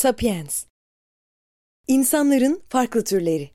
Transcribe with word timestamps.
Sapiens 0.00 0.64
İnsanların 1.86 2.62
farklı 2.68 3.04
türleri 3.04 3.50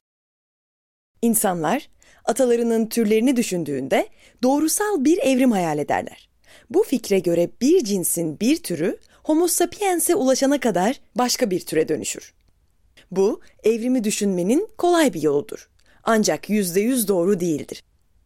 İnsanlar, 1.22 1.90
atalarının 2.26 2.86
türlerini 2.86 3.36
düşündüğünde 3.36 4.08
doğrusal 4.44 5.06
bir 5.06 5.18
evrim 5.18 5.52
hayal 5.52 5.78
ederler. 5.78 6.30
Bu 6.70 6.84
fikre 6.84 7.20
göre 7.20 7.50
bir 7.62 7.84
cinsin 7.84 8.40
bir 8.40 8.64
türü 8.64 8.98
Homo 9.24 9.48
sapiens'e 9.48 10.16
ulaşana 10.16 10.60
kadar 10.60 11.02
başka 11.16 11.52
bir 11.52 11.66
türe 11.66 11.88
dönüşür. 11.88 12.34
Bu, 13.12 13.42
evrimi 13.64 14.04
düşünmenin 14.04 14.70
kolay 14.78 15.14
bir 15.14 15.22
yoludur. 15.22 15.70
Ancak 16.04 16.50
yüzde 16.50 16.80
yüz 16.80 17.08
doğru 17.08 17.40
değildir. 17.40 17.84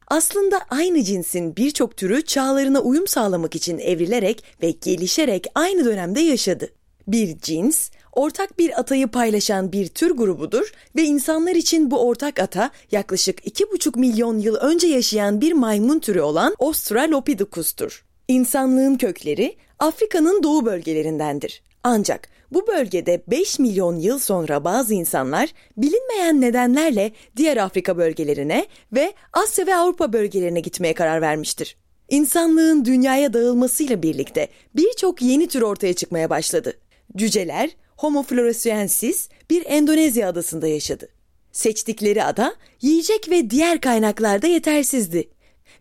Aslında 0.07 0.61
aynı 0.69 1.03
cinsin 1.03 1.55
birçok 1.55 1.97
türü 1.97 2.25
çağlarına 2.25 2.81
uyum 2.81 3.07
sağlamak 3.07 3.55
için 3.55 3.77
evrilerek 3.77 4.43
ve 4.63 4.71
gelişerek 4.71 5.47
aynı 5.55 5.85
dönemde 5.85 6.19
yaşadı. 6.19 6.78
Bir 7.09 7.39
cins, 7.39 7.89
ortak 8.13 8.59
bir 8.59 8.79
atayı 8.79 9.07
paylaşan 9.07 9.71
bir 9.71 9.87
tür 9.87 10.11
grubudur 10.11 10.71
ve 10.95 11.03
insanlar 11.03 11.55
için 11.55 11.91
bu 11.91 12.07
ortak 12.07 12.39
ata 12.39 12.71
yaklaşık 12.91 13.39
2,5 13.47 13.99
milyon 13.99 14.37
yıl 14.39 14.55
önce 14.55 14.87
yaşayan 14.87 15.41
bir 15.41 15.53
maymun 15.53 15.99
türü 15.99 16.21
olan 16.21 16.55
Australopithecus'tur. 16.59 18.05
İnsanlığın 18.27 18.95
kökleri 18.95 19.55
Afrika'nın 19.79 20.43
doğu 20.43 20.65
bölgelerindendir. 20.65 21.61
Ancak 21.83 22.29
bu 22.51 22.67
bölgede 22.67 23.23
5 23.27 23.59
milyon 23.59 23.95
yıl 23.95 24.19
sonra 24.19 24.63
bazı 24.63 24.93
insanlar 24.93 25.49
bilinmeyen 25.77 26.41
nedenlerle 26.41 27.11
diğer 27.37 27.57
Afrika 27.57 27.97
bölgelerine 27.97 28.65
ve 28.93 29.13
Asya 29.33 29.67
ve 29.67 29.75
Avrupa 29.75 30.13
bölgelerine 30.13 30.59
gitmeye 30.59 30.93
karar 30.93 31.21
vermiştir. 31.21 31.77
İnsanlığın 32.09 32.85
dünyaya 32.85 33.33
dağılmasıyla 33.33 34.01
birlikte 34.01 34.47
birçok 34.75 35.21
yeni 35.21 35.47
tür 35.47 35.61
ortaya 35.61 35.93
çıkmaya 35.93 36.29
başladı. 36.29 36.73
Cüceler 37.15 37.69
Homo 37.97 38.23
floresiensis 38.23 39.29
bir 39.49 39.65
Endonezya 39.65 40.29
adasında 40.29 40.67
yaşadı. 40.67 41.07
Seçtikleri 41.51 42.23
ada 42.23 42.55
yiyecek 42.81 43.29
ve 43.29 43.49
diğer 43.49 43.81
kaynaklarda 43.81 44.47
yetersizdi. 44.47 45.29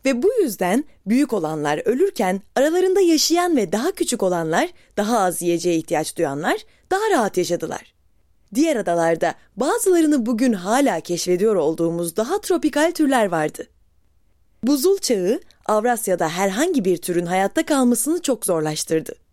Ve 0.04 0.22
bu 0.22 0.30
yüzden 0.42 0.84
büyük 1.06 1.32
olanlar 1.32 1.82
ölürken 1.84 2.42
aralarında 2.56 3.00
yaşayan 3.00 3.56
ve 3.56 3.72
daha 3.72 3.92
küçük 3.92 4.22
olanlar, 4.22 4.68
daha 4.96 5.18
az 5.18 5.42
yiyeceğe 5.42 5.76
ihtiyaç 5.76 6.16
duyanlar 6.16 6.56
daha 6.90 7.10
rahat 7.10 7.36
yaşadılar. 7.36 7.94
Diğer 8.54 8.76
adalarda 8.76 9.34
bazılarını 9.56 10.26
bugün 10.26 10.52
hala 10.52 11.00
keşfediyor 11.00 11.56
olduğumuz 11.56 12.16
daha 12.16 12.40
tropikal 12.40 12.92
türler 12.92 13.26
vardı. 13.26 13.66
Buzul 14.62 14.98
çağı 14.98 15.40
Avrasya'da 15.66 16.28
herhangi 16.28 16.84
bir 16.84 16.96
türün 16.96 17.26
hayatta 17.26 17.66
kalmasını 17.66 18.22
çok 18.22 18.46
zorlaştırdı. 18.46 19.27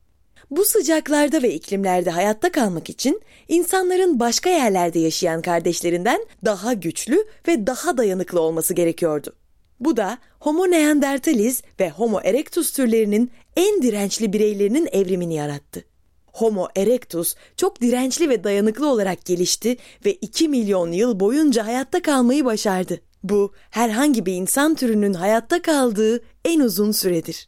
Bu 0.51 0.65
sıcaklarda 0.65 1.41
ve 1.41 1.53
iklimlerde 1.53 2.09
hayatta 2.09 2.51
kalmak 2.51 2.89
için 2.89 3.21
insanların 3.47 4.19
başka 4.19 4.49
yerlerde 4.49 4.99
yaşayan 4.99 5.41
kardeşlerinden 5.41 6.25
daha 6.45 6.73
güçlü 6.73 7.25
ve 7.47 7.67
daha 7.67 7.97
dayanıklı 7.97 8.41
olması 8.41 8.73
gerekiyordu. 8.73 9.35
Bu 9.79 9.97
da 9.97 10.17
Homo 10.39 10.71
neanderthalis 10.71 11.61
ve 11.79 11.89
Homo 11.89 12.19
erectus 12.23 12.71
türlerinin 12.71 13.31
en 13.55 13.81
dirençli 13.81 14.33
bireylerinin 14.33 14.89
evrimini 14.91 15.35
yarattı. 15.35 15.83
Homo 16.25 16.67
erectus 16.75 17.35
çok 17.57 17.81
dirençli 17.81 18.29
ve 18.29 18.43
dayanıklı 18.43 18.89
olarak 18.89 19.25
gelişti 19.25 19.77
ve 20.05 20.13
2 20.13 20.49
milyon 20.49 20.91
yıl 20.91 21.19
boyunca 21.19 21.66
hayatta 21.66 22.01
kalmayı 22.01 22.45
başardı. 22.45 23.01
Bu 23.23 23.53
herhangi 23.69 24.25
bir 24.25 24.33
insan 24.33 24.75
türünün 24.75 25.13
hayatta 25.13 25.61
kaldığı 25.61 26.23
en 26.45 26.59
uzun 26.59 26.91
süredir. 26.91 27.47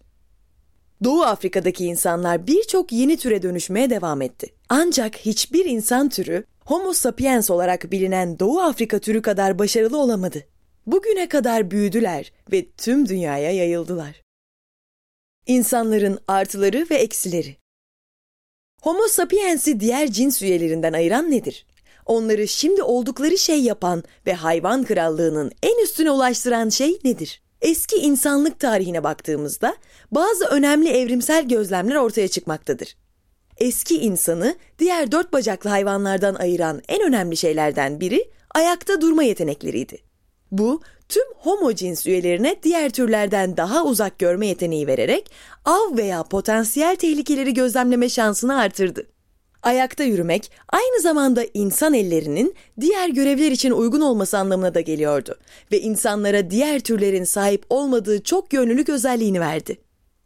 Doğu 1.04 1.24
Afrika'daki 1.24 1.86
insanlar 1.86 2.48
birçok 2.48 2.92
yeni 2.92 3.18
türe 3.18 3.42
dönüşmeye 3.42 3.90
devam 3.90 4.22
etti. 4.22 4.54
Ancak 4.70 5.18
hiçbir 5.18 5.66
insan 5.66 6.10
türü 6.10 6.44
Homo 6.66 6.94
sapiens 6.94 7.50
olarak 7.50 7.92
bilinen 7.92 8.40
Doğu 8.40 8.62
Afrika 8.62 9.00
türü 9.00 9.22
kadar 9.22 9.60
başarılı 9.60 9.98
olamadı. 9.98 10.44
Bugüne 10.86 11.30
kadar 11.30 11.72
büyüdüler 11.72 12.32
ve 12.52 12.72
tüm 12.72 13.10
dünyaya 13.10 13.52
yayıldılar. 13.52 14.22
İnsanların 15.48 16.20
artıları 16.28 16.88
ve 16.92 16.96
eksileri 16.96 17.58
Homo 18.82 19.08
sapiens'i 19.08 19.80
diğer 19.80 20.12
cins 20.12 20.42
üyelerinden 20.42 20.94
ayıran 20.94 21.32
nedir? 21.32 21.66
Onları 22.06 22.48
şimdi 22.48 22.84
oldukları 22.84 23.38
şey 23.38 23.62
yapan 23.62 24.04
ve 24.28 24.34
hayvan 24.34 24.84
krallığının 24.84 25.52
en 25.64 25.84
üstüne 25.84 26.12
ulaştıran 26.12 26.70
şey 26.70 27.00
nedir? 27.04 27.42
Eski 27.62 27.96
insanlık 27.96 28.60
tarihine 28.60 29.04
baktığımızda 29.04 29.76
bazı 30.12 30.46
önemli 30.46 30.90
evrimsel 30.90 31.48
gözlemler 31.48 31.96
ortaya 31.96 32.28
çıkmaktadır. 32.28 32.96
Eski 33.58 33.98
insanı 33.98 34.56
diğer 34.80 35.12
dört 35.12 35.34
bacaklı 35.34 35.70
hayvanlardan 35.70 36.36
ayıran 36.36 36.82
en 36.88 37.02
önemli 37.02 37.38
şeylerden 37.38 38.00
biri 38.00 38.30
ayakta 38.56 39.02
durma 39.02 39.24
yetenekleriydi. 39.24 39.98
Bu 40.52 40.82
tüm 41.10 41.24
homo 41.38 41.74
cins 41.74 42.06
üyelerine 42.06 42.56
diğer 42.64 42.90
türlerden 42.90 43.58
daha 43.58 43.86
uzak 43.86 44.20
görme 44.20 44.48
yeteneği 44.48 44.88
vererek 44.88 45.32
av 45.66 45.98
veya 45.98 46.24
potansiyel 46.24 46.96
tehlikeleri 46.96 47.54
gözlemleme 47.54 48.10
şansını 48.10 48.60
artırdı. 48.60 49.08
Ayakta 49.68 50.04
yürümek 50.04 50.52
aynı 50.70 51.02
zamanda 51.02 51.46
insan 51.54 51.94
ellerinin 51.94 52.56
diğer 52.80 53.10
görevler 53.10 53.52
için 53.52 53.72
uygun 53.72 54.02
olması 54.02 54.38
anlamına 54.38 54.74
da 54.74 54.82
geliyordu 54.82 55.36
ve 55.72 55.82
insanlara 55.82 56.50
diğer 56.50 56.80
türlerin 56.80 57.24
sahip 57.24 57.66
olmadığı 57.70 58.24
çok 58.24 58.54
yönlülük 58.54 58.90
özelliğini 58.90 59.40
verdi. 59.40 59.78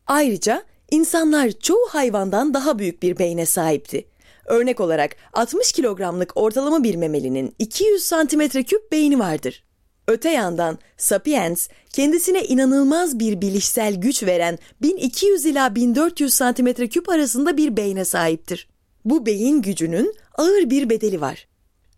Ayrıca 0.07 0.63
insanlar 0.91 1.52
çoğu 1.52 1.88
hayvandan 1.90 2.53
daha 2.53 2.79
büyük 2.79 3.03
bir 3.03 3.19
beyne 3.19 3.46
sahipti. 3.46 4.06
Örnek 4.46 4.79
olarak 4.79 5.16
60 5.34 5.72
kilogramlık 5.72 6.31
ortalama 6.35 6.84
bir 6.84 6.96
memelinin 6.96 7.56
200 7.59 8.03
santimetre 8.03 8.63
küp 8.63 8.91
beyni 8.91 9.19
vardır. 9.19 9.63
Öte 10.08 10.29
yandan 10.29 10.79
Sapiens 10.97 11.68
kendisine 11.90 12.44
inanılmaz 12.44 13.19
bir 13.19 13.41
bilişsel 13.41 13.96
güç 13.96 14.23
veren 14.23 14.59
1200 14.81 15.46
ila 15.46 15.75
1400 15.75 16.34
santimetre 16.34 16.88
küp 16.88 17.09
arasında 17.09 17.58
bir 17.58 17.78
beyne 17.78 18.06
sahiptir. 18.06 18.70
Bu 19.06 19.25
beyin 19.25 19.62
gücünün 19.62 20.13
ağır 20.38 20.69
bir 20.69 20.89
bedeli 20.89 21.22
var. 21.22 21.47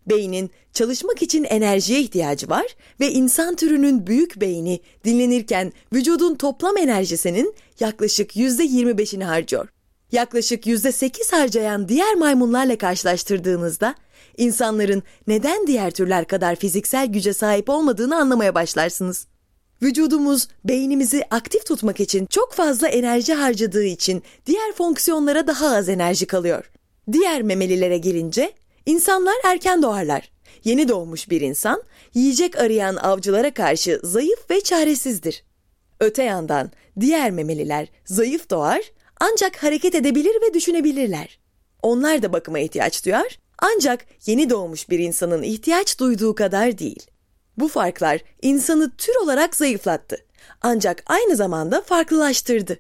Beynin 0.08 0.52
çalışmak 0.74 1.22
için 1.22 1.44
enerjiye 1.44 2.00
ihtiyacı 2.02 2.50
var 2.50 2.66
ve 3.00 3.12
insan 3.12 3.56
türünün 3.56 4.08
büyük 4.08 4.42
beyni 4.42 4.80
dinlenirken 5.06 5.74
vücudun 5.94 6.36
toplam 6.36 6.78
enerjisinin 6.78 7.56
yaklaşık 7.80 8.36
%25'ini 8.36 9.24
harcıyor. 9.24 9.70
Yaklaşık 10.12 10.68
%8 10.68 11.32
harcayan 11.32 11.90
diğer 11.90 12.16
maymunlarla 12.16 12.78
karşılaştırdığınızda 12.78 13.96
insanların 14.38 15.04
neden 15.28 15.68
diğer 15.68 15.92
türler 15.92 16.28
kadar 16.28 16.56
fiziksel 16.56 17.08
güce 17.08 17.34
sahip 17.34 17.70
olmadığını 17.70 18.16
anlamaya 18.16 18.56
başlarsınız. 18.56 19.28
Vücudumuz 19.82 20.48
beynimizi 20.66 21.24
aktif 21.30 21.66
tutmak 21.66 22.00
için 22.00 22.26
çok 22.26 22.54
fazla 22.54 22.88
enerji 22.88 23.34
harcadığı 23.34 23.84
için 23.86 24.24
diğer 24.46 24.74
fonksiyonlara 24.74 25.48
daha 25.48 25.76
az 25.76 25.90
enerji 25.90 26.26
kalıyor. 26.26 26.72
Diğer 27.12 27.42
memelilere 27.42 27.98
gelince 27.98 28.54
insanlar 28.86 29.36
erken 29.44 29.82
doğarlar. 29.82 30.32
Yeni 30.64 30.88
doğmuş 30.88 31.30
bir 31.30 31.42
insan 31.42 31.84
yiyecek 32.14 32.58
arayan 32.58 32.96
avcılara 32.96 33.54
karşı 33.54 34.00
zayıf 34.04 34.52
ve 34.52 34.62
çaresizdir. 34.62 35.44
Öte 36.00 36.24
yandan 36.24 36.72
diğer 37.00 37.32
memeliler 37.32 37.88
zayıf 38.06 38.50
doğar 38.50 38.82
ancak 39.20 39.64
hareket 39.64 39.96
edebilir 39.96 40.36
ve 40.42 40.54
düşünebilirler. 40.54 41.40
Onlar 41.82 42.22
da 42.22 42.34
bakıma 42.34 42.60
ihtiyaç 42.60 43.06
duyar 43.06 43.40
ancak 43.60 44.06
yeni 44.26 44.50
doğmuş 44.50 44.90
bir 44.90 45.00
insanın 45.00 45.44
ihtiyaç 45.44 46.00
duyduğu 46.00 46.36
kadar 46.36 46.78
değil. 46.78 47.08
Bu 47.58 47.68
farklar 47.68 48.22
insanı 48.42 48.92
tür 48.96 49.16
olarak 49.24 49.56
zayıflattı. 49.56 50.18
Ancak 50.62 51.04
aynı 51.06 51.36
zamanda 51.36 51.82
farklılaştırdı. 51.82 52.80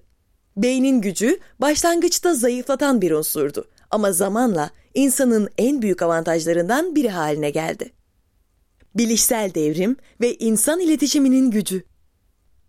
Beynin 0.58 1.02
gücü 1.02 1.40
başlangıçta 1.60 2.34
zayıflatan 2.34 3.02
bir 3.02 3.12
unsurdu 3.12 3.68
ama 3.94 4.12
zamanla 4.12 4.70
insanın 4.94 5.50
en 5.58 5.82
büyük 5.82 6.02
avantajlarından 6.02 6.96
biri 6.96 7.10
haline 7.10 7.50
geldi. 7.50 7.92
Bilişsel 8.96 9.54
devrim 9.56 9.96
ve 10.22 10.36
insan 10.36 10.80
iletişiminin 10.80 11.52
gücü. 11.52 11.84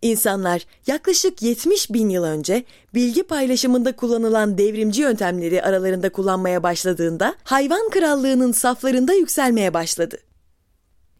İnsanlar 0.02 0.66
yaklaşık 0.86 1.42
70 1.42 1.92
bin 1.92 2.08
yıl 2.08 2.24
önce 2.24 2.64
bilgi 2.94 3.22
paylaşımında 3.22 3.96
kullanılan 3.96 4.58
devrimci 4.58 5.02
yöntemleri 5.02 5.62
aralarında 5.62 6.12
kullanmaya 6.12 6.62
başladığında 6.62 7.34
hayvan 7.42 7.90
krallığının 7.90 8.52
saflarında 8.52 9.14
yükselmeye 9.14 9.74
başladı. 9.74 10.18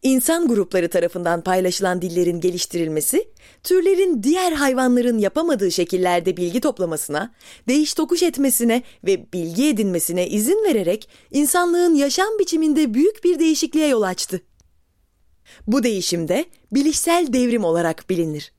İnsan 0.05 0.49
grupları 0.49 0.89
tarafından 0.89 1.41
paylaşılan 1.41 2.03
dillerin 2.03 2.41
geliştirilmesi, 2.41 3.29
türlerin 3.63 4.23
diğer 4.23 4.53
hayvanların 4.53 5.19
yapamadığı 5.19 5.71
şekillerde 5.71 6.37
bilgi 6.37 6.61
toplamasına, 6.61 7.35
değiş 7.69 7.95
tokuş 7.95 8.23
etmesine 8.23 8.83
ve 9.05 9.33
bilgi 9.33 9.69
edinmesine 9.69 10.29
izin 10.29 10.65
vererek 10.65 11.09
insanlığın 11.31 11.95
yaşam 11.95 12.39
biçiminde 12.39 12.95
büyük 12.95 13.25
bir 13.25 13.39
değişikliğe 13.39 13.89
yol 13.89 14.03
açtı. 14.03 14.41
Bu 15.67 15.83
değişim 15.83 16.29
de 16.29 16.45
bilişsel 16.73 17.27
devrim 17.33 17.65
olarak 17.65 18.11
bilinir. 18.11 18.53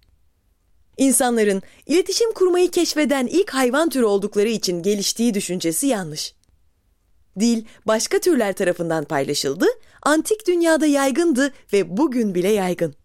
İnsanların 0.97 1.61
iletişim 1.85 2.33
kurmayı 2.33 2.71
keşfeden 2.71 3.27
ilk 3.27 3.49
hayvan 3.49 3.89
türü 3.89 4.05
oldukları 4.05 4.49
için 4.49 4.83
geliştiği 4.83 5.33
düşüncesi 5.33 5.87
yanlış. 5.87 6.35
Dil 7.39 7.65
başka 7.87 8.19
türler 8.19 8.53
tarafından 8.53 9.03
paylaşıldı, 9.03 9.65
antik 10.05 10.47
dünyada 10.47 10.85
yaygındı 10.85 11.53
ve 11.73 11.97
bugün 11.97 12.35
bile 12.35 12.49
yaygın. 12.49 12.95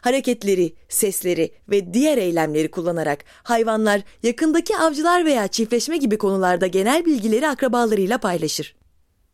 Hareketleri, 0.00 0.74
sesleri 0.88 1.52
ve 1.70 1.94
diğer 1.94 2.18
eylemleri 2.18 2.70
kullanarak 2.70 3.24
hayvanlar 3.42 4.00
yakındaki 4.22 4.76
avcılar 4.76 5.24
veya 5.24 5.48
çiftleşme 5.48 5.96
gibi 5.96 6.18
konularda 6.18 6.66
genel 6.66 7.04
bilgileri 7.04 7.48
akrabalarıyla 7.48 8.18
paylaşır. 8.18 8.76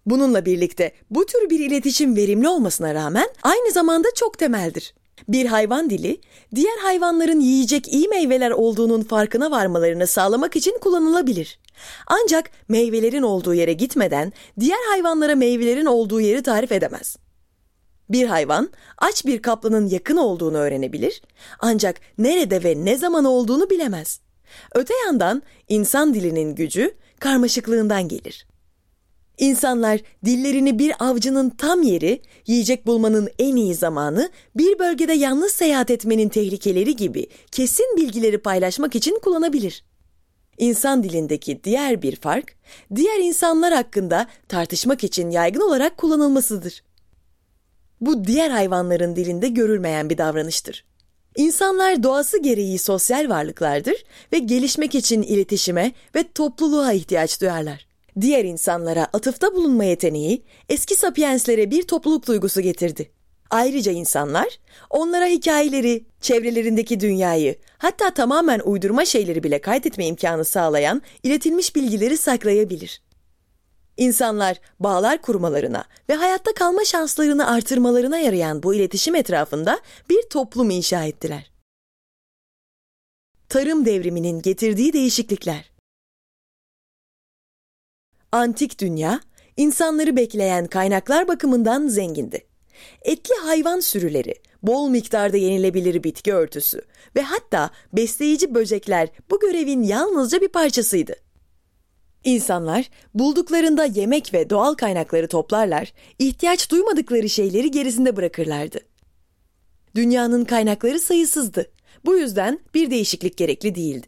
Bununla 0.06 0.46
birlikte 0.46 0.92
bu 1.10 1.26
tür 1.26 1.50
bir 1.50 1.60
iletişim 1.60 2.16
verimli 2.16 2.48
olmasına 2.48 2.94
rağmen 2.94 3.28
aynı 3.42 3.72
zamanda 3.72 4.08
çok 4.14 4.38
temeldir. 4.38 4.94
Bir 5.28 5.46
hayvan 5.46 5.90
dili, 5.90 6.20
diğer 6.54 6.78
hayvanların 6.78 7.40
yiyecek 7.40 7.88
iyi 7.92 8.08
meyveler 8.08 8.50
olduğunun 8.50 9.02
farkına 9.02 9.50
varmalarını 9.50 10.06
sağlamak 10.06 10.56
için 10.56 10.78
kullanılabilir. 10.80 11.58
Ancak 12.06 12.50
meyvelerin 12.68 13.22
olduğu 13.22 13.54
yere 13.54 13.72
gitmeden 13.72 14.32
diğer 14.60 14.78
hayvanlara 14.90 15.34
meyvelerin 15.34 15.86
olduğu 15.86 16.20
yeri 16.20 16.42
tarif 16.42 16.72
edemez. 16.72 17.16
Bir 18.10 18.26
hayvan 18.26 18.70
aç 18.98 19.26
bir 19.26 19.42
kaplanın 19.42 19.86
yakın 19.86 20.16
olduğunu 20.16 20.56
öğrenebilir 20.56 21.22
ancak 21.58 22.00
nerede 22.18 22.64
ve 22.64 22.84
ne 22.84 22.96
zaman 22.96 23.24
olduğunu 23.24 23.70
bilemez. 23.70 24.20
Öte 24.74 24.94
yandan 25.06 25.42
insan 25.68 26.14
dilinin 26.14 26.54
gücü 26.54 26.94
karmaşıklığından 27.20 28.08
gelir. 28.08 28.46
İnsanlar 29.38 30.00
dillerini 30.24 30.78
bir 30.78 30.94
avcının 30.98 31.50
tam 31.50 31.82
yeri, 31.82 32.22
yiyecek 32.46 32.86
bulmanın 32.86 33.28
en 33.38 33.56
iyi 33.56 33.74
zamanı, 33.74 34.30
bir 34.56 34.78
bölgede 34.78 35.12
yalnız 35.12 35.52
seyahat 35.52 35.90
etmenin 35.90 36.28
tehlikeleri 36.28 36.96
gibi 36.96 37.26
kesin 37.50 37.96
bilgileri 37.96 38.38
paylaşmak 38.38 38.94
için 38.94 39.18
kullanabilir. 39.22 39.84
İnsan 40.58 41.02
dilindeki 41.02 41.64
diğer 41.64 42.02
bir 42.02 42.16
fark, 42.16 42.56
diğer 42.94 43.18
insanlar 43.18 43.74
hakkında 43.74 44.26
tartışmak 44.48 45.04
için 45.04 45.30
yaygın 45.30 45.60
olarak 45.60 45.96
kullanılmasıdır. 45.96 46.82
Bu 48.00 48.24
diğer 48.24 48.50
hayvanların 48.50 49.16
dilinde 49.16 49.48
görülmeyen 49.48 50.10
bir 50.10 50.18
davranıştır. 50.18 50.84
İnsanlar 51.36 52.02
doğası 52.02 52.42
gereği 52.42 52.78
sosyal 52.78 53.28
varlıklardır 53.28 54.04
ve 54.32 54.38
gelişmek 54.38 54.94
için 54.94 55.22
iletişime 55.22 55.92
ve 56.14 56.24
topluluğa 56.34 56.92
ihtiyaç 56.92 57.40
duyarlar. 57.40 57.86
Diğer 58.20 58.44
insanlara 58.44 59.04
atıfta 59.12 59.54
bulunma 59.54 59.84
yeteneği 59.84 60.42
eski 60.68 60.94
sapienslere 60.94 61.70
bir 61.70 61.82
topluluk 61.82 62.26
duygusu 62.26 62.60
getirdi. 62.60 63.15
Ayrıca 63.50 63.92
insanlar 63.92 64.58
onlara 64.90 65.26
hikayeleri, 65.26 66.04
çevrelerindeki 66.20 67.00
dünyayı, 67.00 67.58
hatta 67.78 68.10
tamamen 68.14 68.60
uydurma 68.64 69.04
şeyleri 69.04 69.42
bile 69.42 69.60
kaydetme 69.60 70.06
imkanı 70.06 70.44
sağlayan 70.44 71.02
iletilmiş 71.22 71.76
bilgileri 71.76 72.16
saklayabilir. 72.16 73.02
İnsanlar 73.96 74.60
bağlar 74.80 75.22
kurmalarına 75.22 75.84
ve 76.08 76.14
hayatta 76.14 76.54
kalma 76.54 76.84
şanslarını 76.84 77.50
artırmalarına 77.50 78.18
yarayan 78.18 78.62
bu 78.62 78.74
iletişim 78.74 79.14
etrafında 79.14 79.80
bir 80.10 80.22
toplum 80.22 80.70
inşa 80.70 81.04
ettiler. 81.04 81.50
Tarım 83.48 83.84
devriminin 83.84 84.42
getirdiği 84.42 84.92
değişiklikler 84.92 85.76
Antik 88.32 88.78
dünya, 88.80 89.20
insanları 89.56 90.16
bekleyen 90.16 90.66
kaynaklar 90.66 91.28
bakımından 91.28 91.88
zengindi. 91.88 92.46
Etli 93.02 93.34
hayvan 93.34 93.80
sürüleri, 93.80 94.34
bol 94.62 94.88
miktarda 94.88 95.36
yenilebilir 95.36 96.04
bitki 96.04 96.34
örtüsü 96.34 96.82
ve 97.16 97.22
hatta 97.22 97.70
besleyici 97.92 98.54
böcekler 98.54 99.08
bu 99.30 99.40
görevin 99.40 99.82
yalnızca 99.82 100.40
bir 100.40 100.48
parçasıydı. 100.48 101.16
İnsanlar 102.24 102.90
bulduklarında 103.14 103.84
yemek 103.84 104.34
ve 104.34 104.50
doğal 104.50 104.74
kaynakları 104.74 105.28
toplarlar, 105.28 105.92
ihtiyaç 106.18 106.70
duymadıkları 106.70 107.28
şeyleri 107.28 107.70
gerisinde 107.70 108.16
bırakırlardı. 108.16 108.78
Dünyanın 109.94 110.44
kaynakları 110.44 111.00
sayısızdı. 111.00 111.70
Bu 112.04 112.16
yüzden 112.16 112.58
bir 112.74 112.90
değişiklik 112.90 113.36
gerekli 113.36 113.74
değildi. 113.74 114.06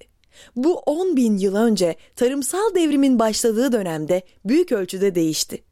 Bu 0.56 0.78
10 0.78 1.16
bin 1.16 1.38
yıl 1.38 1.54
önce 1.54 1.96
tarımsal 2.16 2.74
devrimin 2.74 3.18
başladığı 3.18 3.72
dönemde 3.72 4.22
büyük 4.44 4.72
ölçüde 4.72 5.14
değişti. 5.14 5.64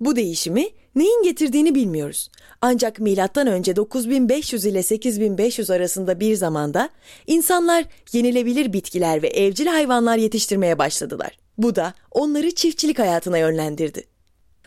Bu 0.00 0.16
değişimi 0.16 0.68
neyin 0.94 1.22
getirdiğini 1.22 1.74
bilmiyoruz. 1.74 2.30
Ancak 2.60 3.00
milattan 3.00 3.46
önce 3.46 3.76
9500 3.76 4.64
ile 4.64 4.82
8500 4.82 5.70
arasında 5.70 6.20
bir 6.20 6.34
zamanda 6.34 6.88
insanlar 7.26 7.84
yenilebilir 8.12 8.72
bitkiler 8.72 9.22
ve 9.22 9.28
evcil 9.28 9.66
hayvanlar 9.66 10.16
yetiştirmeye 10.16 10.78
başladılar. 10.78 11.38
Bu 11.58 11.76
da 11.76 11.94
onları 12.10 12.54
çiftçilik 12.54 12.98
hayatına 12.98 13.38
yönlendirdi. 13.38 14.04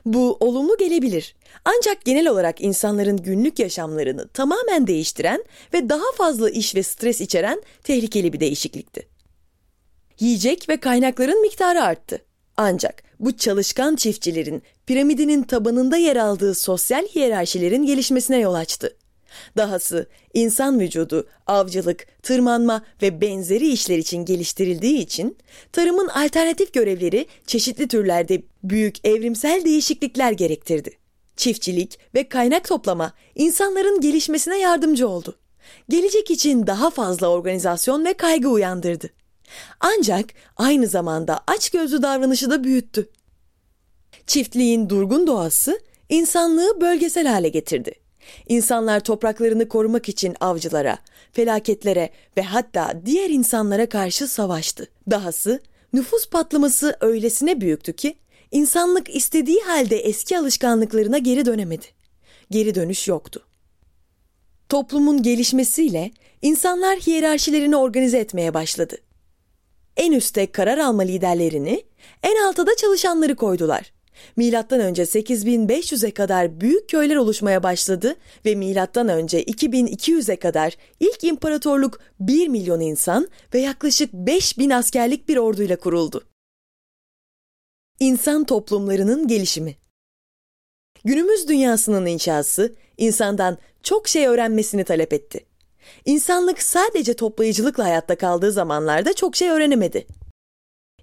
Bu 0.06 0.38
olumlu 0.40 0.78
gelebilir. 0.78 1.36
Ancak 1.66 2.06
genel 2.06 2.28
olarak 2.28 2.62
insanların 2.62 3.18
günlük 3.18 3.60
yaşamlarını 3.60 4.28
tamamen 4.28 4.88
değiştiren 4.88 5.44
ve 5.74 5.90
daha 5.90 6.12
fazla 6.16 6.50
iş 6.50 6.76
ve 6.76 6.84
stres 6.84 7.22
içeren 7.22 7.62
tehlikeli 7.84 8.34
bir 8.34 8.40
değişiklikti. 8.40 9.08
Yiyecek 10.20 10.70
ve 10.70 10.78
kaynakların 10.78 11.42
miktarı 11.42 11.84
arttı. 11.84 12.22
Ancak 12.58 13.04
bu 13.20 13.38
çalışkan 13.38 13.96
çiftçilerin 13.96 14.64
piramidinin 14.86 15.44
tabanında 15.44 15.98
yer 15.98 16.16
aldığı 16.16 16.56
sosyal 16.56 17.08
hiyerarşilerin 17.08 17.86
gelişmesine 17.86 18.40
yol 18.40 18.54
açtı. 18.54 18.98
Dahası 19.58 20.08
insan 20.34 20.80
vücudu 20.80 21.28
avcılık, 21.48 22.08
tırmanma 22.24 22.84
ve 23.02 23.22
benzeri 23.22 23.68
işler 23.68 23.98
için 23.98 24.26
geliştirildiği 24.26 25.00
için 25.00 25.38
tarımın 25.72 26.08
alternatif 26.08 26.74
görevleri 26.74 27.26
çeşitli 27.48 27.88
türlerde 27.88 28.42
büyük 28.64 29.08
evrimsel 29.08 29.66
değişiklikler 29.66 30.32
gerektirdi. 30.32 30.98
Çiftçilik 31.38 32.00
ve 32.16 32.30
kaynak 32.30 32.68
toplama 32.68 33.14
insanların 33.36 34.02
gelişmesine 34.02 34.60
yardımcı 34.60 35.08
oldu. 35.08 35.36
Gelecek 35.90 36.32
için 36.32 36.68
daha 36.68 36.90
fazla 36.90 37.28
organizasyon 37.28 38.06
ve 38.06 38.14
kaygı 38.14 38.50
uyandırdı. 38.50 39.10
Ancak 39.80 40.26
aynı 40.58 40.88
zamanda 40.88 41.40
açgözlü 41.48 42.02
davranışı 42.02 42.50
da 42.50 42.64
büyüttü. 42.64 43.10
Çiftliğin 44.28 44.90
durgun 44.90 45.28
doğası 45.28 45.80
insanlığı 46.10 46.82
bölgesel 46.82 47.28
hale 47.28 47.50
getirdi. 47.50 47.92
İnsanlar 48.48 49.00
topraklarını 49.00 49.68
korumak 49.70 50.10
için 50.10 50.36
avcılara, 50.40 50.98
felaketlere 51.32 52.10
ve 52.38 52.42
hatta 52.42 53.02
diğer 53.06 53.30
insanlara 53.30 53.90
karşı 53.90 54.28
savaştı. 54.28 54.88
Dahası 55.12 55.62
nüfus 55.94 56.30
patlaması 56.30 56.98
öylesine 57.02 57.62
büyüktü 57.62 57.94
ki 57.94 58.18
insanlık 58.52 59.16
istediği 59.16 59.62
halde 59.62 59.98
eski 59.98 60.38
alışkanlıklarına 60.38 61.18
geri 61.18 61.46
dönemedi. 61.46 61.86
Geri 62.52 62.76
dönüş 62.76 63.08
yoktu. 63.08 63.44
Toplumun 64.70 65.24
gelişmesiyle 65.24 66.12
insanlar 66.42 67.00
hiyerarşilerini 67.00 67.76
organize 67.76 68.18
etmeye 68.18 68.54
başladı. 68.54 68.98
En 69.98 70.12
üstte 70.12 70.52
karar 70.52 70.78
alma 70.78 71.02
liderlerini, 71.02 71.84
en 72.24 72.48
altta 72.48 72.68
da 72.68 72.76
çalışanları 72.76 73.36
koydular. 73.36 73.94
Milattan 74.36 74.80
önce 74.80 75.04
8500'e 75.04 76.12
kadar 76.12 76.62
büyük 76.62 76.90
köyler 76.90 77.16
oluşmaya 77.16 77.64
başladı 77.64 78.16
ve 78.46 78.56
milattan 78.56 79.08
önce 79.08 79.44
2200'e 79.44 80.36
kadar 80.36 80.78
ilk 81.00 81.24
imparatorluk 81.24 82.00
1 82.20 82.48
milyon 82.48 82.80
insan 82.80 83.28
ve 83.54 83.60
yaklaşık 83.60 84.14
5000 84.14 84.70
askerlik 84.70 85.30
bir 85.30 85.38
orduyla 85.38 85.76
kuruldu. 85.76 86.24
İnsan 88.00 88.44
toplumlarının 88.44 89.28
gelişimi 89.28 89.76
Günümüz 91.04 91.48
dünyasının 91.48 92.06
inşası 92.06 92.76
insandan 92.98 93.58
çok 93.84 94.08
şey 94.08 94.28
öğrenmesini 94.28 94.84
talep 94.84 95.14
etti. 95.14 95.47
İnsanlık 96.06 96.62
sadece 96.62 97.14
toplayıcılıkla 97.14 97.84
hayatta 97.84 98.18
kaldığı 98.18 98.52
zamanlarda 98.52 99.14
çok 99.14 99.36
şey 99.36 99.50
öğrenemedi. 99.50 100.08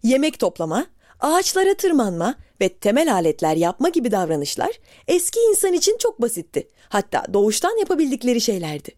Yemek 0.02 0.38
toplama, 0.38 0.86
ağaçlara 1.20 1.74
tırmanma 1.74 2.34
ve 2.60 2.68
temel 2.68 3.12
aletler 3.12 3.56
yapma 3.56 3.88
gibi 3.88 4.10
davranışlar 4.10 4.70
eski 5.08 5.40
insan 5.40 5.72
için 5.72 5.98
çok 5.98 6.22
basitti. 6.22 6.68
Hatta 6.88 7.24
doğuştan 7.32 7.78
yapabildikleri 7.78 8.40
şeylerdi. 8.40 8.90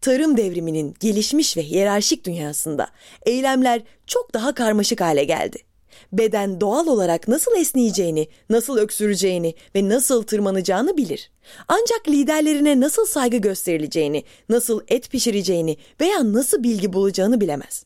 Tarım 0.00 0.36
devriminin 0.36 0.94
gelişmiş 1.00 1.56
ve 1.56 1.62
hiyerarşik 1.62 2.26
dünyasında 2.26 2.88
eylemler 3.26 3.82
çok 4.06 4.34
daha 4.34 4.54
karmaşık 4.54 5.00
hale 5.00 5.24
geldi. 5.24 5.71
Beden 6.12 6.60
doğal 6.60 6.86
olarak 6.86 7.28
nasıl 7.28 7.56
esneyeceğini, 7.56 8.28
nasıl 8.50 8.78
öksüreceğini 8.78 9.54
ve 9.74 9.88
nasıl 9.88 10.22
tırmanacağını 10.22 10.96
bilir. 10.96 11.30
Ancak 11.68 12.08
liderlerine 12.08 12.80
nasıl 12.80 13.06
saygı 13.06 13.36
gösterileceğini, 13.36 14.24
nasıl 14.48 14.80
et 14.88 15.10
pişireceğini 15.10 15.76
veya 16.00 16.32
nasıl 16.32 16.62
bilgi 16.62 16.92
bulacağını 16.92 17.40
bilemez. 17.40 17.84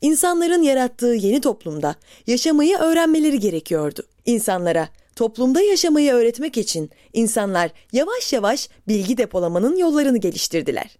İnsanların 0.00 0.62
yarattığı 0.62 1.14
yeni 1.14 1.40
toplumda 1.40 1.94
yaşamayı 2.26 2.76
öğrenmeleri 2.76 3.40
gerekiyordu. 3.40 4.02
İnsanlara 4.26 4.88
toplumda 5.16 5.60
yaşamayı 5.60 6.12
öğretmek 6.12 6.58
için 6.58 6.90
insanlar 7.12 7.70
yavaş 7.92 8.32
yavaş 8.32 8.68
bilgi 8.88 9.16
depolamanın 9.16 9.76
yollarını 9.76 10.18
geliştirdiler. 10.18 10.96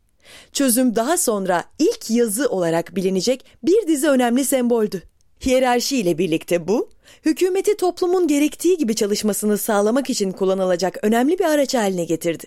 Çözüm 0.52 0.96
daha 0.96 1.16
sonra 1.16 1.64
ilk 1.78 2.10
yazı 2.10 2.48
olarak 2.48 2.96
bilinecek 2.96 3.44
bir 3.62 3.86
dizi 3.86 4.08
önemli 4.08 4.44
semboldü. 4.44 5.02
Hiyerarşi 5.46 5.96
ile 5.96 6.18
birlikte 6.18 6.68
bu, 6.68 6.90
hükümeti 7.24 7.76
toplumun 7.76 8.28
gerektiği 8.28 8.76
gibi 8.76 8.94
çalışmasını 8.94 9.58
sağlamak 9.58 10.10
için 10.10 10.32
kullanılacak 10.32 10.98
önemli 11.02 11.38
bir 11.38 11.44
araç 11.44 11.74
haline 11.74 12.04
getirdi. 12.04 12.44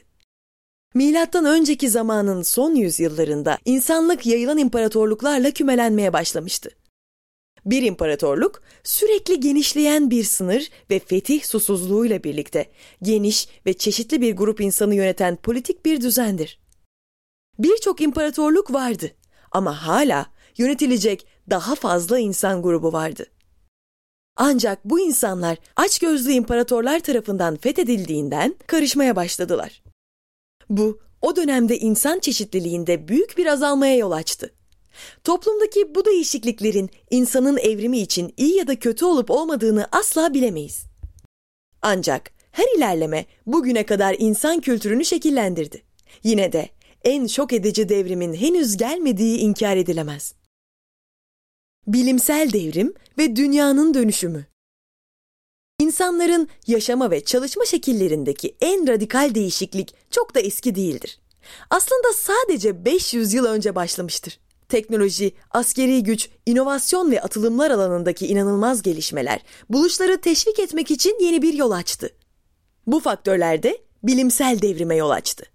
Milattan 0.94 1.46
önceki 1.46 1.90
zamanın 1.90 2.42
son 2.42 2.76
yüzyıllarında 2.76 3.58
insanlık 3.66 4.26
yayılan 4.26 4.58
imparatorluklarla 4.58 5.52
kümelenmeye 5.52 6.14
başlamıştı. 6.14 6.70
Bir 7.66 7.84
imparatorluk 7.84 8.62
sürekli 8.84 9.40
genişleyen 9.40 10.10
bir 10.12 10.24
sınır 10.24 10.70
ve 10.90 11.00
fetih 11.00 11.44
susuzluğuyla 11.44 12.24
birlikte 12.24 12.72
geniş 13.02 13.48
ve 13.66 13.74
çeşitli 13.74 14.22
bir 14.22 14.36
grup 14.36 14.62
insanı 14.62 14.96
yöneten 14.96 15.36
politik 15.36 15.86
bir 15.86 16.02
düzendir. 16.02 16.60
Birçok 17.60 18.02
imparatorluk 18.02 18.74
vardı 18.74 19.12
ama 19.52 19.88
hala 19.88 20.26
yönetilecek 20.58 21.28
daha 21.50 21.76
fazla 21.76 22.20
insan 22.20 22.62
grubu 22.62 22.94
vardı. 22.94 23.26
Ancak 24.38 24.86
bu 24.86 25.00
insanlar 25.00 25.58
açgözlü 25.76 26.32
imparatorlar 26.32 27.00
tarafından 27.00 27.56
fethedildiğinden 27.56 28.56
karışmaya 28.68 29.16
başladılar. 29.16 29.84
Bu 30.70 31.00
o 31.22 31.36
dönemde 31.36 31.78
insan 31.80 32.20
çeşitliliğinde 32.20 33.08
büyük 33.08 33.38
bir 33.38 33.46
azalmaya 33.46 33.96
yol 33.96 34.12
açtı. 34.12 34.54
Toplumdaki 35.24 35.96
bu 35.96 36.06
değişikliklerin 36.06 36.90
insanın 37.10 37.58
evrimi 37.58 38.00
için 38.00 38.34
iyi 38.38 38.58
ya 38.58 38.68
da 38.68 38.80
kötü 38.80 39.06
olup 39.06 39.32
olmadığını 39.32 39.88
asla 39.92 40.34
bilemeyiz. 40.34 40.86
Ancak 41.82 42.32
her 42.52 42.78
ilerleme 42.78 43.26
bugüne 43.46 43.86
kadar 43.86 44.16
insan 44.20 44.60
kültürünü 44.60 45.06
şekillendirdi. 45.06 45.82
Yine 46.24 46.52
de 46.52 46.70
en 47.04 47.28
şok 47.28 47.54
edici 47.54 47.90
devrimin 47.90 48.34
henüz 48.34 48.78
gelmediği 48.78 49.38
inkar 49.38 49.78
edilemez. 49.78 50.34
Bilimsel 51.88 52.54
devrim 52.54 52.94
ve 53.18 53.36
dünyanın 53.36 53.94
dönüşümü. 53.94 54.46
İnsanların 55.80 56.50
yaşama 56.68 57.12
ve 57.12 57.24
çalışma 57.24 57.66
şekillerindeki 57.66 58.56
en 58.62 58.88
radikal 58.88 59.36
değişiklik 59.36 59.94
çok 60.12 60.36
da 60.36 60.40
eski 60.40 60.76
değildir. 60.76 61.20
Aslında 61.70 62.14
sadece 62.14 62.86
500 62.86 63.34
yıl 63.34 63.46
önce 63.46 63.76
başlamıştır. 63.76 64.40
Teknoloji, 64.70 65.32
askeri 65.52 66.04
güç, 66.04 66.30
inovasyon 66.46 67.12
ve 67.12 67.22
atılımlar 67.22 67.72
alanındaki 67.72 68.28
inanılmaz 68.28 68.82
gelişmeler 68.82 69.40
buluşları 69.70 70.22
teşvik 70.22 70.60
etmek 70.60 70.92
için 70.92 71.18
yeni 71.22 71.42
bir 71.42 71.54
yol 71.54 71.72
açtı. 71.72 72.10
Bu 72.88 73.00
faktörler 73.00 73.64
de 73.64 73.78
bilimsel 74.04 74.62
devrime 74.62 74.96
yol 74.96 75.10
açtı. 75.10 75.46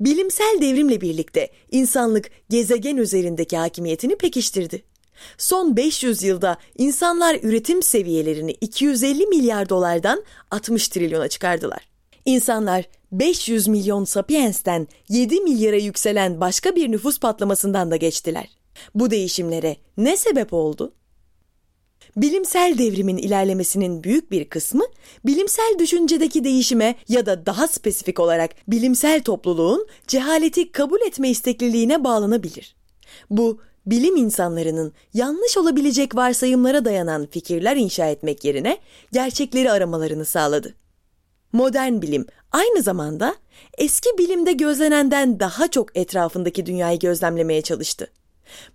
Bilimsel 0.00 0.58
devrimle 0.60 1.00
birlikte 1.00 1.50
insanlık 1.70 2.30
gezegen 2.50 2.96
üzerindeki 2.96 3.56
hakimiyetini 3.56 4.16
pekiştirdi. 4.16 4.89
Son 5.38 5.76
500 5.76 6.22
yılda 6.22 6.56
insanlar 6.78 7.38
üretim 7.42 7.82
seviyelerini 7.82 8.50
250 8.60 9.26
milyar 9.26 9.68
dolardan 9.68 10.24
60 10.50 10.88
trilyona 10.88 11.28
çıkardılar. 11.28 11.88
İnsanlar 12.24 12.84
500 13.12 13.68
milyon 13.68 14.04
sapiens'ten 14.04 14.88
7 15.08 15.40
milyara 15.40 15.76
yükselen 15.76 16.40
başka 16.40 16.76
bir 16.76 16.92
nüfus 16.92 17.20
patlamasından 17.20 17.90
da 17.90 17.96
geçtiler. 17.96 18.48
Bu 18.94 19.10
değişimlere 19.10 19.76
ne 19.96 20.16
sebep 20.16 20.52
oldu? 20.52 20.92
Bilimsel 22.16 22.78
devrimin 22.78 23.16
ilerlemesinin 23.16 24.04
büyük 24.04 24.30
bir 24.30 24.44
kısmı 24.44 24.84
bilimsel 25.26 25.76
düşüncedeki 25.78 26.44
değişime 26.44 26.94
ya 27.08 27.26
da 27.26 27.46
daha 27.46 27.68
spesifik 27.68 28.20
olarak 28.20 28.50
bilimsel 28.68 29.22
topluluğun 29.22 29.86
cehaleti 30.06 30.72
kabul 30.72 31.00
etme 31.00 31.30
istekliliğine 31.30 32.04
bağlanabilir. 32.04 32.76
Bu 33.30 33.60
bilim 33.90 34.16
insanlarının 34.16 34.92
yanlış 35.14 35.56
olabilecek 35.56 36.16
varsayımlara 36.16 36.84
dayanan 36.84 37.26
fikirler 37.26 37.76
inşa 37.76 38.06
etmek 38.06 38.44
yerine 38.44 38.78
gerçekleri 39.12 39.70
aramalarını 39.70 40.24
sağladı. 40.24 40.74
Modern 41.52 42.02
bilim 42.02 42.26
aynı 42.52 42.82
zamanda 42.82 43.34
eski 43.78 44.08
bilimde 44.18 44.52
gözlenenden 44.52 45.40
daha 45.40 45.70
çok 45.70 45.96
etrafındaki 45.96 46.66
dünyayı 46.66 46.98
gözlemlemeye 46.98 47.62
çalıştı. 47.62 48.10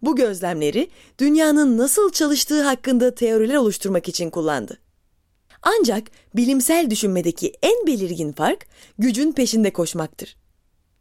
Bu 0.01 0.15
gözlemleri 0.15 0.89
dünyanın 1.19 1.77
nasıl 1.77 2.11
çalıştığı 2.11 2.63
hakkında 2.63 3.15
teoriler 3.15 3.55
oluşturmak 3.55 4.09
için 4.09 4.29
kullandı. 4.29 4.77
Ancak 5.61 6.03
bilimsel 6.35 6.89
düşünmedeki 6.89 7.53
en 7.61 7.87
belirgin 7.87 8.31
fark 8.31 8.65
gücün 8.99 9.31
peşinde 9.31 9.73
koşmaktır. 9.73 10.35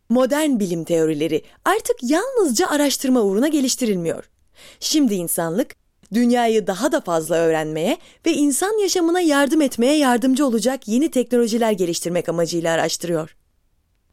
Modern 0.09 0.61
bilim 0.61 0.85
teorileri 0.85 1.43
artık 1.65 1.97
yalnızca 2.03 2.67
araştırma 2.67 3.21
uğruna 3.23 3.49
geliştirilmiyor. 3.49 4.31
Şimdi 4.81 5.15
insanlık 5.15 5.77
dünyayı 6.15 6.67
daha 6.67 6.93
da 6.93 7.01
fazla 7.01 7.37
öğrenmeye 7.37 7.99
ve 8.27 8.33
insan 8.33 8.83
yaşamına 8.83 9.21
yardım 9.21 9.63
etmeye 9.63 9.97
yardımcı 9.97 10.47
olacak 10.47 10.89
yeni 10.89 11.11
teknolojiler 11.11 11.73
geliştirmek 11.73 12.29
amacıyla 12.29 12.75
araştırıyor. 12.75 13.37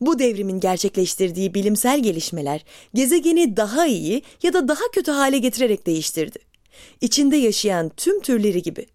Bu 0.01 0.19
devrimin 0.19 0.60
gerçekleştirdiği 0.60 1.53
bilimsel 1.53 2.03
gelişmeler 2.03 2.65
gezegeni 2.93 3.57
daha 3.57 3.88
iyi 3.88 4.24
ya 4.43 4.53
da 4.53 4.67
daha 4.67 4.83
kötü 4.93 5.12
hale 5.12 5.38
getirerek 5.38 5.88
değiştirdi. 5.88 6.39
İçinde 7.01 7.38
yaşayan 7.38 7.89
tüm 7.98 8.21
türleri 8.21 8.62
gibi. 8.62 8.86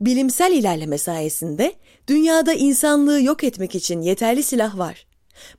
Bilimsel 0.00 0.52
ilerleme 0.52 0.98
sayesinde 0.98 1.72
dünyada 2.08 2.52
insanlığı 2.52 3.22
yok 3.22 3.44
etmek 3.44 3.74
için 3.74 4.00
yeterli 4.00 4.42
silah 4.42 4.78
var. 4.78 5.06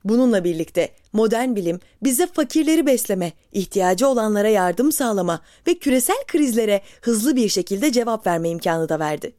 Bununla 0.04 0.44
birlikte 0.44 0.90
modern 1.12 1.56
bilim 1.56 1.80
bize 2.02 2.26
fakirleri 2.26 2.86
besleme, 2.86 3.32
ihtiyacı 3.52 4.08
olanlara 4.08 4.48
yardım 4.48 4.92
sağlama 4.92 5.40
ve 5.66 5.74
küresel 5.78 6.24
krizlere 6.26 6.80
hızlı 7.00 7.36
bir 7.36 7.48
şekilde 7.48 7.92
cevap 7.92 8.26
verme 8.26 8.48
imkanı 8.48 8.88
da 8.88 8.98
verdi. 8.98 9.32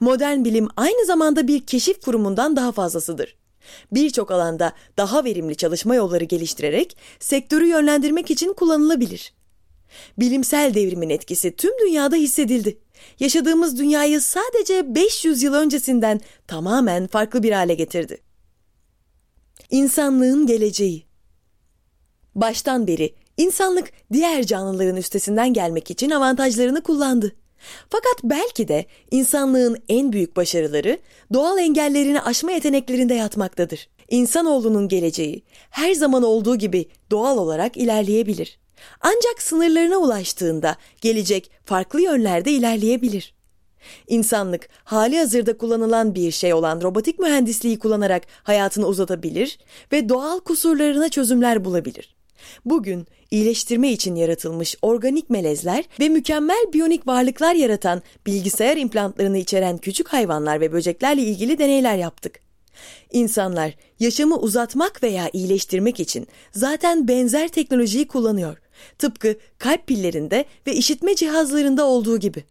Modern 0.00 0.44
bilim 0.44 0.68
aynı 0.76 1.06
zamanda 1.06 1.48
bir 1.48 1.66
keşif 1.66 2.00
kurumundan 2.00 2.56
daha 2.56 2.72
fazlasıdır. 2.72 3.36
Birçok 3.92 4.30
alanda 4.30 4.72
daha 4.96 5.24
verimli 5.24 5.56
çalışma 5.56 5.94
yolları 5.94 6.24
geliştirerek 6.24 6.96
sektörü 7.20 7.66
yönlendirmek 7.66 8.30
için 8.30 8.52
kullanılabilir. 8.52 9.32
Bilimsel 10.18 10.74
devrimin 10.74 11.10
etkisi 11.10 11.56
tüm 11.56 11.78
dünyada 11.80 12.16
hissedildi. 12.16 12.78
Yaşadığımız 13.20 13.78
dünyayı 13.78 14.20
sadece 14.20 14.94
500 14.94 15.42
yıl 15.42 15.54
öncesinden 15.54 16.20
tamamen 16.46 17.06
farklı 17.06 17.42
bir 17.42 17.52
hale 17.52 17.74
getirdi. 17.74 18.25
İnsanlığın 19.70 20.46
geleceği. 20.46 21.06
Baştan 22.34 22.86
beri 22.86 23.14
insanlık 23.36 23.92
diğer 24.12 24.42
canlıların 24.42 24.96
üstesinden 24.96 25.52
gelmek 25.52 25.90
için 25.90 26.10
avantajlarını 26.10 26.82
kullandı. 26.82 27.36
Fakat 27.90 28.24
belki 28.24 28.68
de 28.68 28.86
insanlığın 29.10 29.78
en 29.88 30.12
büyük 30.12 30.36
başarıları 30.36 30.98
doğal 31.32 31.58
engellerini 31.58 32.20
aşma 32.20 32.52
yeteneklerinde 32.52 33.14
yatmaktadır. 33.14 33.88
İnsanoğlunun 34.10 34.88
geleceği 34.88 35.42
her 35.70 35.94
zaman 35.94 36.22
olduğu 36.22 36.56
gibi 36.56 36.88
doğal 37.10 37.38
olarak 37.38 37.76
ilerleyebilir. 37.76 38.58
Ancak 39.00 39.42
sınırlarına 39.42 39.96
ulaştığında 39.96 40.76
gelecek 41.00 41.50
farklı 41.64 42.00
yönlerde 42.00 42.50
ilerleyebilir. 42.50 43.35
İnsanlık 44.08 44.68
hali 44.84 45.18
hazırda 45.18 45.58
kullanılan 45.58 46.14
bir 46.14 46.30
şey 46.30 46.54
olan 46.54 46.82
robotik 46.82 47.18
mühendisliği 47.18 47.78
kullanarak 47.78 48.22
hayatını 48.42 48.86
uzatabilir 48.86 49.58
ve 49.92 50.08
doğal 50.08 50.40
kusurlarına 50.40 51.08
çözümler 51.08 51.64
bulabilir. 51.64 52.16
Bugün 52.64 53.06
iyileştirme 53.30 53.92
için 53.92 54.14
yaratılmış 54.14 54.76
organik 54.82 55.30
melezler 55.30 55.84
ve 56.00 56.08
mükemmel 56.08 56.64
biyonik 56.72 57.06
varlıklar 57.06 57.54
yaratan 57.54 58.02
bilgisayar 58.26 58.76
implantlarını 58.76 59.38
içeren 59.38 59.78
küçük 59.78 60.08
hayvanlar 60.08 60.60
ve 60.60 60.72
böceklerle 60.72 61.22
ilgili 61.22 61.58
deneyler 61.58 61.96
yaptık. 61.96 62.40
İnsanlar 63.12 63.74
yaşamı 64.00 64.36
uzatmak 64.36 65.02
veya 65.02 65.30
iyileştirmek 65.32 66.00
için 66.00 66.26
zaten 66.52 67.08
benzer 67.08 67.48
teknolojiyi 67.48 68.08
kullanıyor. 68.08 68.56
Tıpkı 68.98 69.36
kalp 69.58 69.86
pillerinde 69.86 70.44
ve 70.66 70.74
işitme 70.74 71.14
cihazlarında 71.14 71.84
olduğu 71.84 72.18
gibi. 72.18 72.44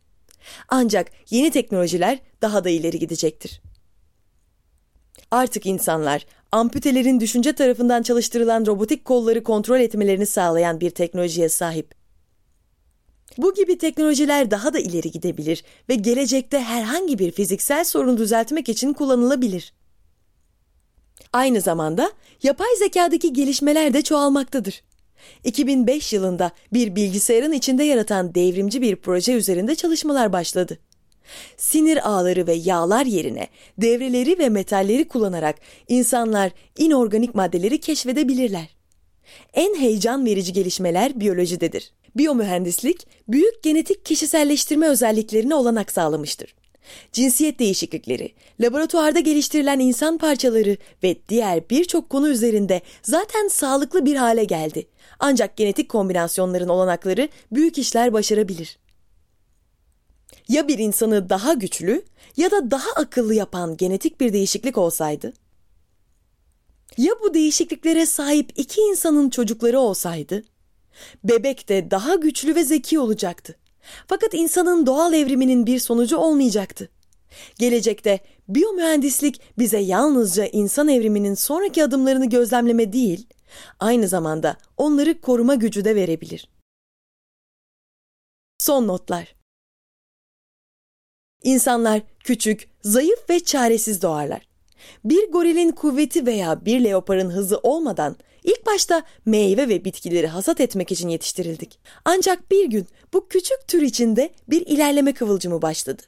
Ancak 0.69 1.11
yeni 1.29 1.51
teknolojiler 1.51 2.19
daha 2.41 2.63
da 2.63 2.69
ileri 2.69 2.99
gidecektir. 2.99 3.61
Artık 5.31 5.65
insanlar 5.65 6.25
amputelerin 6.51 7.19
düşünce 7.19 7.53
tarafından 7.53 8.03
çalıştırılan 8.03 8.65
robotik 8.65 9.05
kolları 9.05 9.43
kontrol 9.43 9.79
etmelerini 9.79 10.25
sağlayan 10.25 10.79
bir 10.79 10.89
teknolojiye 10.89 11.49
sahip. 11.49 11.95
Bu 13.37 13.53
gibi 13.53 13.77
teknolojiler 13.77 14.51
daha 14.51 14.73
da 14.73 14.79
ileri 14.79 15.11
gidebilir 15.11 15.63
ve 15.89 15.95
gelecekte 15.95 16.59
herhangi 16.59 17.19
bir 17.19 17.31
fiziksel 17.31 17.83
sorunu 17.83 18.17
düzeltmek 18.17 18.69
için 18.69 18.93
kullanılabilir. 18.93 19.73
Aynı 21.33 21.61
zamanda 21.61 22.11
yapay 22.43 22.75
zekadaki 22.79 23.33
gelişmeler 23.33 23.93
de 23.93 24.01
çoğalmaktadır. 24.01 24.83
2005 25.43 26.13
yılında 26.13 26.51
bir 26.73 26.95
bilgisayarın 26.95 27.51
içinde 27.51 27.83
yaratan 27.83 28.35
devrimci 28.35 28.81
bir 28.81 28.95
proje 28.95 29.33
üzerinde 29.33 29.75
çalışmalar 29.75 30.33
başladı. 30.33 30.79
Sinir 31.57 32.09
ağları 32.09 32.47
ve 32.47 32.53
yağlar 32.53 33.05
yerine 33.05 33.47
devreleri 33.77 34.39
ve 34.39 34.49
metalleri 34.49 35.07
kullanarak 35.07 35.55
insanlar 35.87 36.51
inorganik 36.77 37.35
maddeleri 37.35 37.79
keşfedebilirler. 37.79 38.75
En 39.53 39.75
heyecan 39.75 40.25
verici 40.25 40.53
gelişmeler 40.53 41.19
biyolojidedir. 41.19 41.91
Biyomühendislik, 42.17 43.07
büyük 43.27 43.63
genetik 43.63 44.05
kişiselleştirme 44.05 44.87
özelliklerine 44.87 45.55
olanak 45.55 45.91
sağlamıştır. 45.91 46.55
Cinsiyet 47.11 47.59
değişiklikleri, 47.59 48.33
laboratuvarda 48.59 49.19
geliştirilen 49.19 49.79
insan 49.79 50.17
parçaları 50.17 50.77
ve 51.03 51.15
diğer 51.29 51.69
birçok 51.69 52.09
konu 52.09 52.29
üzerinde 52.29 52.81
zaten 53.01 53.47
sağlıklı 53.47 54.05
bir 54.05 54.15
hale 54.15 54.43
geldi. 54.43 54.87
Ancak 55.19 55.57
genetik 55.57 55.89
kombinasyonların 55.89 56.69
olanakları 56.69 57.29
büyük 57.51 57.77
işler 57.77 58.13
başarabilir. 58.13 58.77
Ya 60.47 60.67
bir 60.67 60.79
insanı 60.79 61.29
daha 61.29 61.53
güçlü 61.53 62.03
ya 62.37 62.51
da 62.51 62.71
daha 62.71 62.91
akıllı 62.95 63.33
yapan 63.33 63.77
genetik 63.77 64.21
bir 64.21 64.33
değişiklik 64.33 64.77
olsaydı? 64.77 65.33
Ya 66.97 67.13
bu 67.23 67.33
değişikliklere 67.33 68.05
sahip 68.05 68.51
iki 68.55 68.81
insanın 68.81 69.29
çocukları 69.29 69.79
olsaydı? 69.79 70.43
Bebek 71.23 71.69
de 71.69 71.91
daha 71.91 72.15
güçlü 72.15 72.55
ve 72.55 72.63
zeki 72.63 72.99
olacaktı. 72.99 73.55
Fakat 74.07 74.33
insanın 74.33 74.85
doğal 74.85 75.13
evriminin 75.13 75.65
bir 75.65 75.79
sonucu 75.79 76.17
olmayacaktı. 76.17 76.89
Gelecekte 77.59 78.19
biyomühendislik 78.47 79.41
bize 79.57 79.79
yalnızca 79.79 80.45
insan 80.45 80.87
evriminin 80.87 81.33
sonraki 81.33 81.83
adımlarını 81.83 82.25
gözlemleme 82.25 82.93
değil, 82.93 83.27
aynı 83.79 84.07
zamanda 84.07 84.57
onları 84.77 85.21
koruma 85.21 85.55
gücü 85.55 85.85
de 85.85 85.95
verebilir. 85.95 86.49
Son 88.59 88.87
notlar 88.87 89.35
İnsanlar 91.43 92.01
küçük, 92.19 92.69
zayıf 92.81 93.29
ve 93.29 93.39
çaresiz 93.39 94.01
doğarlar. 94.01 94.47
Bir 95.03 95.31
gorilin 95.31 95.71
kuvveti 95.71 96.25
veya 96.25 96.65
bir 96.65 96.83
leoparın 96.83 97.29
hızı 97.29 97.57
olmadan 97.57 98.15
ilk 98.45 98.65
başta 98.65 99.03
meyve 99.25 99.69
ve 99.69 99.85
bitkileri 99.85 100.27
hasat 100.27 100.59
etmek 100.59 100.91
için 100.91 101.09
yetiştirildik. 101.09 101.79
Ancak 102.05 102.51
bir 102.51 102.65
gün 102.65 102.87
bu 103.13 103.27
küçük 103.27 103.67
tür 103.67 103.81
içinde 103.81 104.29
bir 104.47 104.65
ilerleme 104.67 105.13
kıvılcımı 105.13 105.61
başladı. 105.61 106.01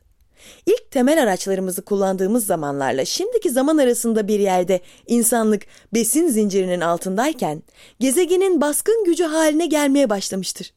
İlk 0.66 0.92
temel 0.92 1.24
araçlarımızı 1.24 1.82
kullandığımız 1.82 2.46
zamanlarla 2.46 3.06
şimdiki 3.06 3.50
zaman 3.50 3.78
arasında 3.78 4.28
bir 4.28 4.40
yerde 4.40 4.82
insanlık 5.08 5.64
besin 5.94 6.28
zincirinin 6.28 6.82
altındayken 6.82 7.64
gezegenin 8.00 8.62
baskın 8.62 9.04
gücü 9.06 9.24
haline 9.24 9.66
gelmeye 9.66 10.10
başlamıştır. 10.10 10.74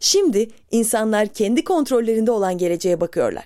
Şimdi 0.00 0.48
insanlar 0.70 1.28
kendi 1.28 1.64
kontrollerinde 1.64 2.30
olan 2.30 2.58
geleceğe 2.58 3.00
bakıyorlar. 3.00 3.44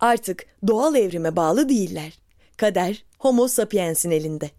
Artık 0.00 0.46
doğal 0.66 0.94
evrime 0.94 1.36
bağlı 1.36 1.68
değiller. 1.68 2.18
Kader 2.56 3.04
Homo 3.18 3.48
sapiens'in 3.48 4.10
elinde. 4.10 4.50